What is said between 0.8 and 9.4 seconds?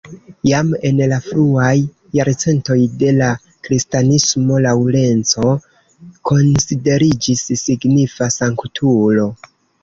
en la fruaj jarcentoj de la kristanismo Laŭrenco konsideriĝis signifa sanktulo.